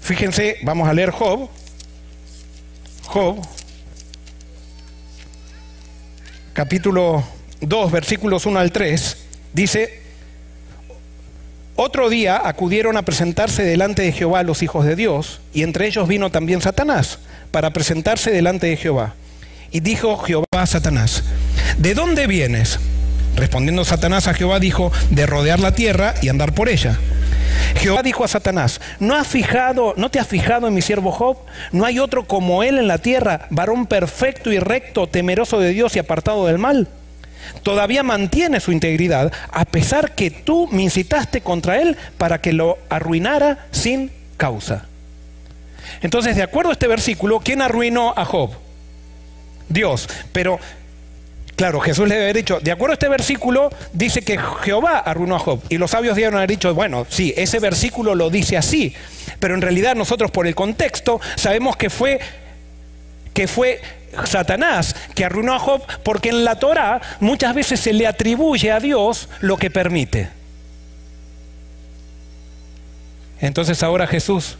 [0.00, 1.50] Fíjense, vamos a leer Job.
[3.04, 3.38] Job,
[6.54, 7.24] capítulo
[7.60, 9.16] 2, versículos 1 al 3,
[9.52, 9.99] dice,
[11.82, 16.06] otro día acudieron a presentarse delante de Jehová los hijos de Dios, y entre ellos
[16.06, 19.14] vino también Satanás, para presentarse delante de Jehová.
[19.70, 21.24] Y dijo Jehová a Satanás,
[21.78, 22.78] ¿de dónde vienes?
[23.34, 26.98] Respondiendo Satanás a Jehová dijo, de rodear la tierra y andar por ella.
[27.76, 29.16] Jehová dijo a Satanás, ¿no,
[29.96, 31.38] ¿no te has fijado en mi siervo Job?
[31.72, 35.96] No hay otro como él en la tierra, varón perfecto y recto, temeroso de Dios
[35.96, 36.88] y apartado del mal
[37.62, 42.78] todavía mantiene su integridad, a pesar que tú me incitaste contra él para que lo
[42.88, 44.86] arruinara sin causa.
[46.02, 48.50] Entonces, de acuerdo a este versículo, ¿quién arruinó a Job?
[49.68, 50.08] Dios.
[50.32, 50.58] Pero,
[51.56, 55.38] claro, Jesús le había dicho, de acuerdo a este versículo, dice que Jehová arruinó a
[55.38, 55.60] Job.
[55.68, 58.94] Y los sabios dieron haber dicho, bueno, sí, ese versículo lo dice así.
[59.38, 62.20] Pero en realidad nosotros por el contexto sabemos que fue,
[63.34, 63.80] que fue
[64.24, 68.80] Satanás que arruinó a Job, porque en la Torah muchas veces se le atribuye a
[68.80, 70.30] Dios lo que permite.
[73.40, 74.58] Entonces ahora Jesús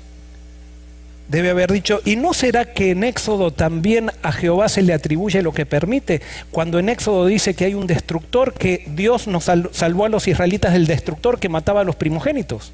[1.28, 5.42] debe haber dicho, ¿y no será que en Éxodo también a Jehová se le atribuye
[5.42, 6.22] lo que permite?
[6.50, 10.72] Cuando en Éxodo dice que hay un destructor, que Dios nos salvó a los israelitas
[10.72, 12.72] del destructor que mataba a los primogénitos.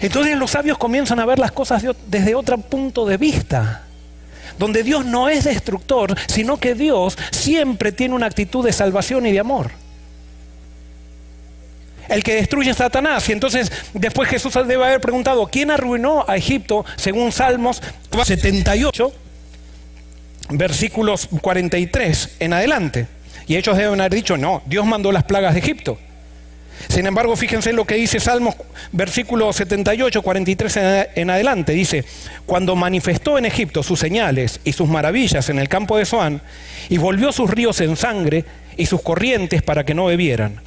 [0.00, 3.84] Entonces los sabios comienzan a ver las cosas desde otro punto de vista
[4.58, 9.32] donde Dios no es destructor, sino que Dios siempre tiene una actitud de salvación y
[9.32, 9.70] de amor.
[12.08, 13.26] el que destruye a Satanás.
[13.28, 17.80] Y entonces después Jesús debe haber preguntado, ¿quién arruinó a Egipto según Salmos
[18.24, 19.12] 78,
[20.50, 23.06] versículos 43 en adelante?
[23.46, 25.98] Y ellos deben haber dicho, no, Dios mandó las plagas de Egipto.
[26.88, 28.56] Sin embargo, fíjense lo que dice Salmos,
[28.92, 30.78] versículo 78, 43
[31.14, 31.72] en adelante.
[31.72, 32.04] Dice,
[32.46, 36.42] cuando manifestó en Egipto sus señales y sus maravillas en el campo de Zoán,
[36.88, 38.44] y volvió sus ríos en sangre
[38.76, 40.60] y sus corrientes para que no bebieran.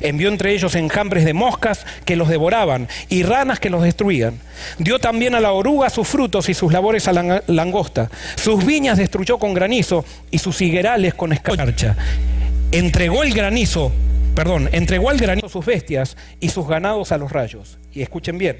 [0.00, 4.38] Envió entre ellos enjambres de moscas que los devoraban y ranas que los destruían.
[4.78, 8.10] Dio también a la oruga sus frutos y sus labores a la langosta.
[8.36, 11.96] Sus viñas destruyó con granizo y sus higuerales con escarcha.
[12.70, 13.92] Entregó el granizo
[14.34, 17.78] perdón, entregó al granizo sus bestias y sus ganados a los rayos.
[17.92, 18.58] Y escuchen bien,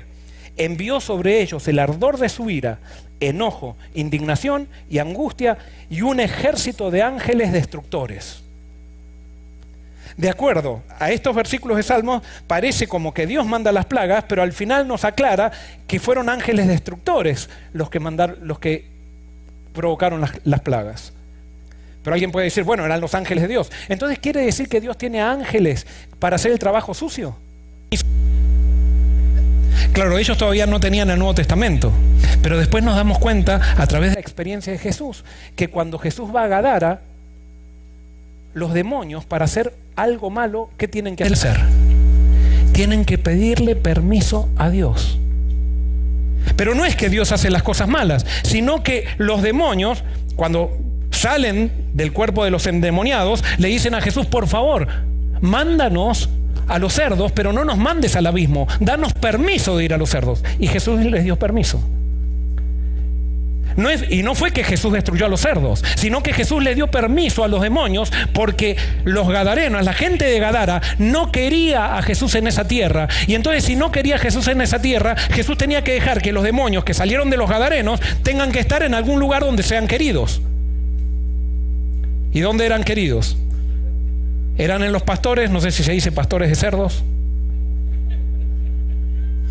[0.57, 2.79] envió sobre ellos el ardor de su ira,
[3.21, 5.59] enojo, indignación y angustia
[5.89, 8.43] y un ejército de ángeles destructores.
[10.17, 14.43] De acuerdo a estos versículos de Salmos, parece como que Dios manda las plagas, pero
[14.43, 15.53] al final nos aclara
[15.87, 17.99] que fueron ángeles destructores los que,
[18.43, 18.91] los que
[19.73, 21.15] provocaron las plagas.
[22.03, 23.71] Pero alguien puede decir, bueno, eran los ángeles de Dios.
[23.89, 25.87] Entonces quiere decir que Dios tiene ángeles
[26.19, 27.37] para hacer el trabajo sucio.
[29.93, 31.93] Claro, ellos todavía no tenían el Nuevo Testamento,
[32.43, 35.23] pero después nos damos cuenta a través de la experiencia de Jesús
[35.55, 37.03] que cuando Jesús va a Gadara,
[38.55, 41.59] los demonios para hacer algo malo, ¿qué tienen que hacer?
[42.73, 45.19] Tienen que pedirle permiso a Dios.
[46.57, 50.05] Pero no es que Dios hace las cosas malas, sino que los demonios,
[50.37, 50.77] cuando
[51.13, 54.89] salen del cuerpo de los endemoniados, le dicen a Jesús, por favor,
[55.41, 56.29] mándanos
[56.69, 60.11] a los cerdos, pero no nos mandes al abismo, danos permiso de ir a los
[60.11, 60.43] cerdos.
[60.59, 61.81] Y Jesús les dio permiso.
[63.77, 66.75] No es, y no fue que Jesús destruyó a los cerdos, sino que Jesús le
[66.75, 72.03] dio permiso a los demonios porque los gadarenos, la gente de Gadara, no quería a
[72.03, 73.09] Jesús en esa tierra.
[73.27, 76.33] Y entonces si no quería a Jesús en esa tierra, Jesús tenía que dejar que
[76.33, 79.87] los demonios que salieron de los gadarenos tengan que estar en algún lugar donde sean
[79.87, 80.43] queridos.
[82.33, 83.37] ¿Y dónde eran queridos?
[84.57, 85.51] ¿Eran en los pastores?
[85.51, 87.03] No sé si se dice pastores de cerdos.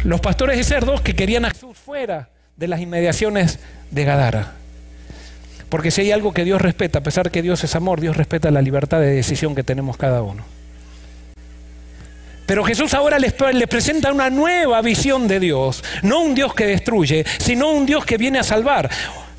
[0.03, 3.59] Los pastores de cerdos que querían a fuera de las inmediaciones
[3.91, 4.53] de Gadara.
[5.69, 8.51] Porque si hay algo que Dios respeta, a pesar que Dios es amor, Dios respeta
[8.51, 10.43] la libertad de decisión que tenemos cada uno.
[12.45, 16.65] Pero Jesús ahora les, les, presenta una nueva visión de Dios, no un Dios que
[16.65, 18.89] destruye, sino un Dios que viene a salvar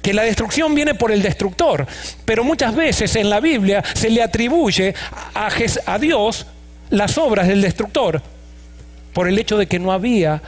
[0.03, 1.87] que la destrucción viene por el destructor,
[2.25, 4.95] pero muchas veces en la Biblia se le atribuye
[5.35, 6.47] a, Dios
[6.91, 8.21] las obras del destructor
[9.15, 10.43] por el hecho de que no había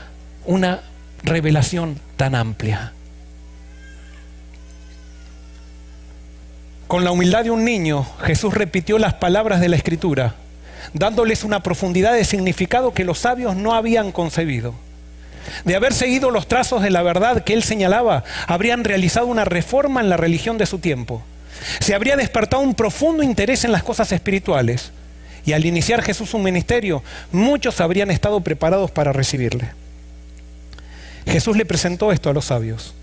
[0.45, 0.81] una
[1.23, 2.91] revelación tan amplia.
[6.87, 10.35] Con la humildad de un niño, Jesús repitió las palabras de la Escritura,
[10.93, 14.75] dándoles una profundidad de significado que los sabios no habían concebido
[15.63, 20.01] de haber seguido los trazos de la verdad que él señalaba, habrían realizado una reforma
[20.01, 21.23] en la religión de su tiempo.
[21.79, 24.91] Se habría despertado un profundo interés en las cosas espirituales.
[25.45, 29.69] Y al iniciar Jesús su ministerio, muchos habrían estado preparados para recibirle.
[31.27, 32.93] Jesús le presentó esto a los sabios.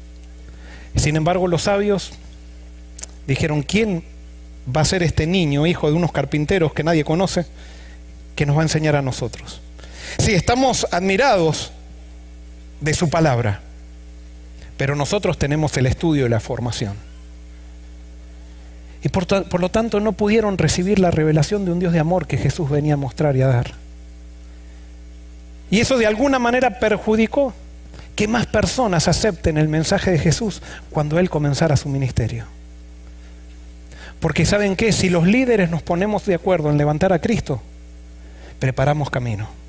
[0.96, 2.12] Sin embargo, los sabios
[3.26, 4.04] dijeron, ¿quién
[4.74, 7.46] va a ser este niño, hijo de unos carpinteros que nadie conoce,
[8.36, 9.60] que nos va a enseñar a nosotros?
[10.18, 11.72] Sí, estamos admirados
[12.82, 13.60] de su palabra.
[14.76, 16.94] Pero nosotros tenemos el estudio y la formación.
[19.02, 22.36] Y por, lo tanto no pudieron recibir la revelación de un Dios de amor que
[22.36, 23.72] Jesús venía a mostrar y a dar.
[25.70, 27.54] Y eso de alguna manera perjudicó
[28.14, 32.44] que más personas acepten el mensaje de Jesús cuando Él comenzara su ministerio.
[34.20, 37.60] Porque saben que si los líderes nos ponemos de acuerdo en levantar a Cristo,
[38.60, 39.61] preparamos camino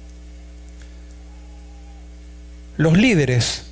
[2.77, 3.65] los líderes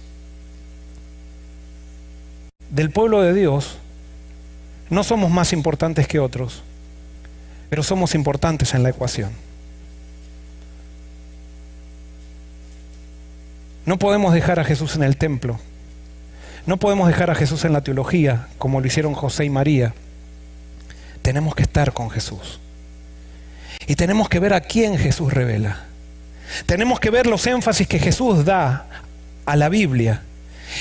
[2.69, 3.77] del pueblo de Dios
[4.89, 6.63] no somos más importantes que otros,
[7.69, 9.31] pero somos importantes en la ecuación.
[13.85, 15.59] No podemos dejar a Jesús en el templo.
[16.65, 19.93] No podemos dejar a Jesús en la teología, como lo hicieron José y María.
[21.23, 22.59] Tenemos que estar con Jesús.
[23.87, 25.90] Y tenemos que ver a quién Jesús revela.
[26.65, 28.85] Tenemos que ver los énfasis que Jesús da
[29.45, 30.21] a la Biblia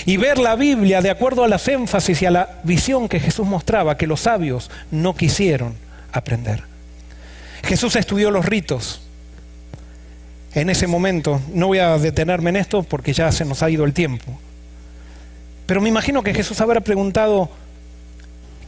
[0.07, 3.47] y ver la Biblia de acuerdo a las énfasis y a la visión que Jesús
[3.47, 5.75] mostraba que los sabios no quisieron
[6.13, 6.63] aprender.
[7.65, 9.03] Jesús estudió los ritos.
[10.55, 13.85] En ese momento, no voy a detenerme en esto porque ya se nos ha ido
[13.85, 14.39] el tiempo,
[15.67, 17.49] pero me imagino que Jesús habrá preguntado,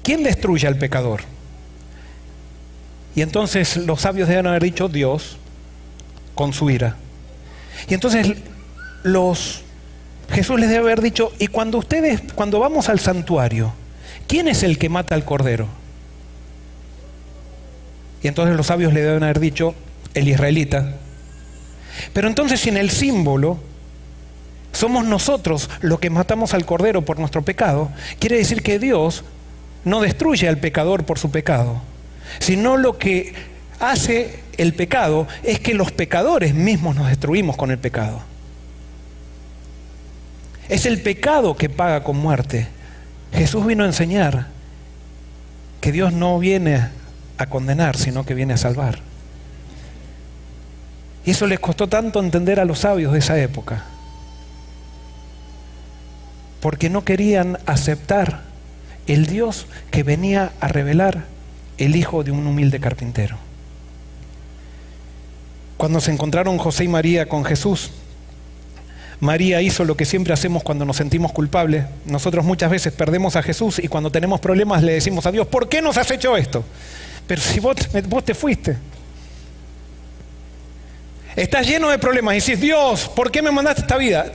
[0.04, 1.22] ¿quién destruye al pecador?
[3.16, 5.38] Y entonces los sabios deben haber dicho Dios,
[6.34, 6.96] con su ira.
[7.88, 8.36] Y entonces
[9.02, 9.62] los
[10.30, 13.72] Jesús les debe haber dicho, y cuando ustedes, cuando vamos al santuario,
[14.26, 15.68] ¿quién es el que mata al cordero?
[18.22, 19.74] Y entonces los sabios le deben haber dicho,
[20.14, 20.94] el israelita.
[22.12, 23.58] Pero entonces si en el símbolo
[24.72, 29.24] somos nosotros los que matamos al cordero por nuestro pecado, quiere decir que Dios
[29.84, 31.82] no destruye al pecador por su pecado,
[32.38, 33.34] sino lo que
[33.82, 38.20] hace el pecado es que los pecadores mismos nos destruimos con el pecado.
[40.68, 42.68] Es el pecado que paga con muerte.
[43.32, 44.46] Jesús vino a enseñar
[45.80, 46.88] que Dios no viene
[47.38, 49.00] a condenar, sino que viene a salvar.
[51.24, 53.84] Y eso les costó tanto entender a los sabios de esa época,
[56.60, 58.42] porque no querían aceptar
[59.06, 61.24] el Dios que venía a revelar
[61.78, 63.51] el hijo de un humilde carpintero.
[65.82, 67.90] Cuando se encontraron José y María con Jesús,
[69.18, 71.86] María hizo lo que siempre hacemos cuando nos sentimos culpables.
[72.06, 75.68] Nosotros muchas veces perdemos a Jesús y cuando tenemos problemas le decimos a Dios, ¿por
[75.68, 76.62] qué nos has hecho esto?
[77.26, 77.74] Pero si vos,
[78.24, 78.76] te fuiste.
[81.34, 84.26] Estás lleno de problemas y dices, Dios, ¿por qué me mandaste esta vida?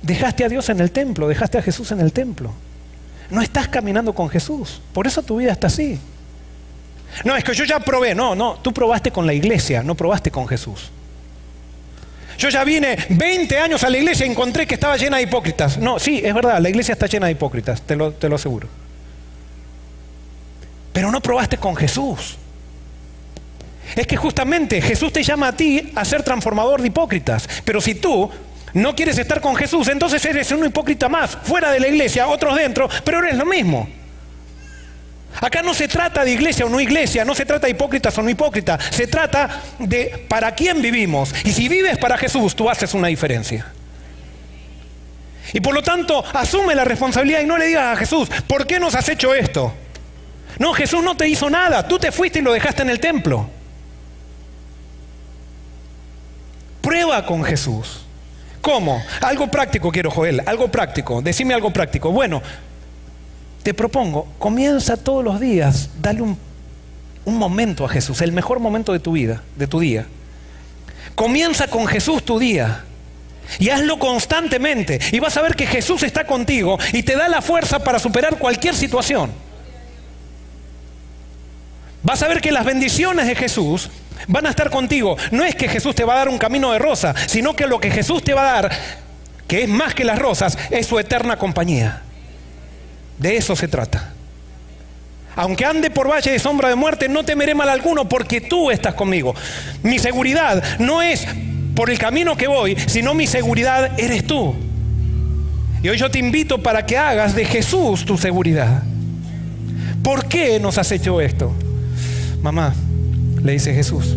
[0.00, 2.54] dejaste a Dios en el templo, dejaste a Jesús en el templo.
[3.28, 4.80] No estás caminando con Jesús.
[4.94, 6.00] Por eso tu vida está así.
[7.24, 8.14] No, es que yo ya probé.
[8.14, 10.90] No, no, tú probaste con la iglesia, no probaste con Jesús.
[12.38, 15.76] Yo ya vine 20 años a la iglesia y encontré que estaba llena de hipócritas.
[15.78, 18.68] No, sí, es verdad, la iglesia está llena de hipócritas, te lo, te lo aseguro.
[20.92, 22.36] Pero no probaste con Jesús.
[23.96, 27.48] Es que justamente Jesús te llama a ti a ser transformador de hipócritas.
[27.64, 28.30] Pero si tú
[28.74, 32.56] no quieres estar con Jesús, entonces eres un hipócrita más, fuera de la iglesia, otros
[32.56, 33.88] dentro, pero eres lo mismo.
[35.40, 38.22] Acá no se trata de iglesia o no iglesia, no se trata de hipócritas o
[38.22, 41.34] no hipócritas, se trata de para quién vivimos.
[41.44, 43.66] Y si vives para Jesús, tú haces una diferencia.
[45.52, 48.78] Y por lo tanto, asume la responsabilidad y no le digas a Jesús, ¿por qué
[48.78, 49.72] nos has hecho esto?
[50.58, 53.48] No, Jesús no te hizo nada, tú te fuiste y lo dejaste en el templo.
[56.80, 58.04] Prueba con Jesús.
[58.60, 59.02] ¿Cómo?
[59.20, 61.22] Algo práctico quiero, Joel, algo práctico.
[61.22, 62.10] Decime algo práctico.
[62.10, 62.42] Bueno,
[63.68, 66.38] te propongo, comienza todos los días, dale un,
[67.26, 70.06] un momento a Jesús, el mejor momento de tu vida, de tu día.
[71.14, 72.86] Comienza con Jesús tu día.
[73.58, 74.98] Y hazlo constantemente.
[75.12, 78.38] Y vas a ver que Jesús está contigo y te da la fuerza para superar
[78.38, 79.32] cualquier situación.
[82.02, 83.90] Vas a ver que las bendiciones de Jesús
[84.28, 85.18] van a estar contigo.
[85.30, 87.80] No es que Jesús te va a dar un camino de rosa, sino que lo
[87.80, 88.72] que Jesús te va a dar,
[89.46, 92.04] que es más que las rosas, es su eterna compañía.
[93.18, 94.12] De eso se trata.
[95.36, 98.94] Aunque ande por valle de sombra de muerte, no temeré mal alguno porque tú estás
[98.94, 99.34] conmigo.
[99.82, 101.26] Mi seguridad no es
[101.76, 104.56] por el camino que voy, sino mi seguridad eres tú.
[105.80, 108.82] Y hoy yo te invito para que hagas de Jesús tu seguridad.
[110.02, 111.52] ¿Por qué nos has hecho esto?
[112.42, 112.74] Mamá,
[113.42, 114.16] le dice Jesús,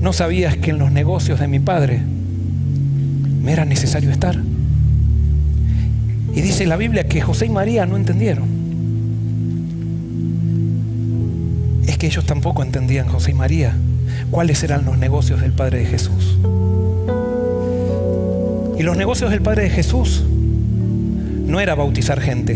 [0.00, 2.02] ¿no sabías que en los negocios de mi padre
[3.40, 4.36] me era necesario estar?
[6.34, 8.48] Y dice la Biblia que José y María no entendieron.
[11.86, 13.74] Es que ellos tampoco entendían, José y María,
[14.30, 16.38] cuáles eran los negocios del Padre de Jesús.
[18.78, 20.24] Y los negocios del Padre de Jesús
[21.46, 22.54] no era bautizar gente.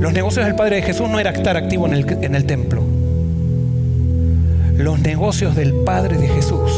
[0.00, 2.82] Los negocios del Padre de Jesús no era estar activo en el, en el templo.
[4.76, 6.72] Los negocios del Padre de Jesús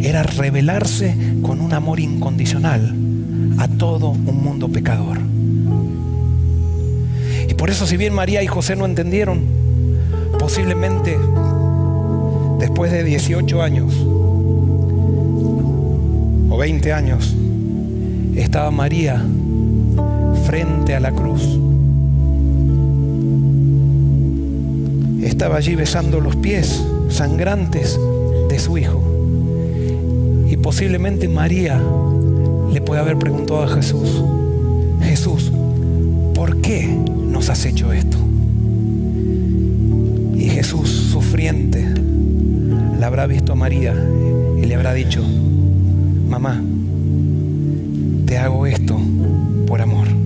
[0.00, 3.05] era revelarse con un amor incondicional
[3.58, 5.18] a todo un mundo pecador.
[7.48, 9.40] Y por eso si bien María y José no entendieron,
[10.38, 11.18] posiblemente
[12.58, 13.92] después de 18 años
[16.50, 17.34] o 20 años,
[18.34, 19.24] estaba María
[20.46, 21.58] frente a la cruz
[25.36, 28.00] estaba allí besando los pies sangrantes
[28.48, 29.02] de su hijo.
[30.48, 31.78] Y posiblemente María
[32.72, 34.22] le puede haber preguntado a Jesús,
[35.00, 35.52] Jesús,
[36.34, 38.18] ¿por qué nos has hecho esto?
[40.34, 41.84] Y Jesús, sufriente,
[42.98, 43.94] le habrá visto a María
[44.60, 45.22] y le habrá dicho,
[46.28, 46.62] mamá,
[48.26, 48.98] te hago esto
[49.66, 50.16] por amor.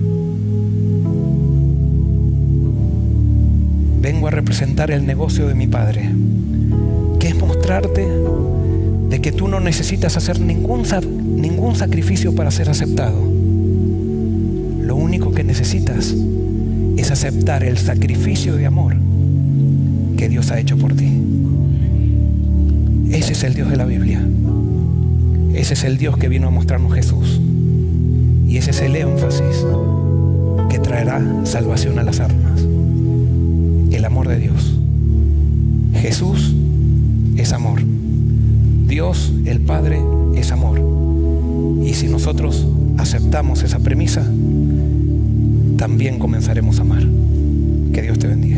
[4.01, 6.09] vengo a representar el negocio de mi Padre,
[7.19, 8.07] que es mostrarte
[9.09, 10.85] de que tú no necesitas hacer ningún,
[11.35, 13.19] ningún sacrificio para ser aceptado.
[14.81, 16.15] Lo único que necesitas
[16.97, 18.95] es aceptar el sacrificio de amor
[20.17, 21.11] que Dios ha hecho por ti.
[23.31, 24.21] es el Dios de la Biblia.
[25.55, 27.41] Ese es el Dios que vino a mostrarnos Jesús.
[28.47, 29.65] Y ese es el énfasis
[30.69, 32.61] que traerá salvación a las almas.
[33.91, 34.77] El amor de Dios.
[35.95, 36.53] Jesús
[37.37, 37.81] es amor.
[38.87, 39.99] Dios, el Padre,
[40.35, 40.90] es amor.
[41.85, 42.65] Y si nosotros
[42.97, 44.23] aceptamos esa premisa,
[45.77, 47.03] también comenzaremos a amar.
[47.93, 48.50] Que Dios te bendiga.